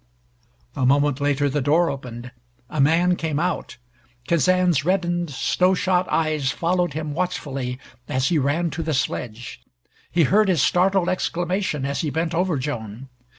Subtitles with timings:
[0.75, 2.31] A moment later the door opened.
[2.71, 3.77] A man came out.
[4.27, 7.77] Kazan's reddened, snow shot eyes followed him watchfully
[8.07, 9.61] as he ran to the sledge.
[10.09, 13.09] He heard his startled exclamation as he bent over Joan.